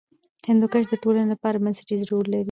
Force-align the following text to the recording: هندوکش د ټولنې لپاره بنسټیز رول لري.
هندوکش 0.49 0.85
د 0.89 0.95
ټولنې 1.03 1.27
لپاره 1.33 1.61
بنسټیز 1.63 2.01
رول 2.11 2.25
لري. 2.33 2.39